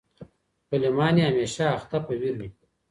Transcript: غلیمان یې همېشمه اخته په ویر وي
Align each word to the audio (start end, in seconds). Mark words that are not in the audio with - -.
غلیمان 0.69 1.15
یې 1.19 1.25
همېشمه 1.29 1.67
اخته 1.77 1.97
په 2.05 2.13
ویر 2.19 2.35
وي 2.39 2.49